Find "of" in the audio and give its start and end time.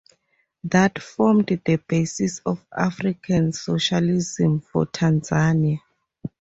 2.43-2.65